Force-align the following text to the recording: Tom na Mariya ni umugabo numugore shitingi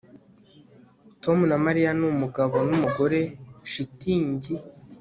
Tom 1.23 1.37
na 1.49 1.57
Mariya 1.65 1.91
ni 1.97 2.05
umugabo 2.13 2.55
numugore 2.69 3.19
shitingi 3.71 4.53